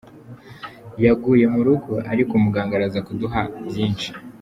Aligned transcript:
Yaguye 1.05 1.45
mu 1.53 1.61
rugo 1.67 1.93
ariko 2.11 2.33
muganga 2.43 2.73
araza 2.77 2.99
kuduha 3.07 3.41
byinshi.” 3.67 4.09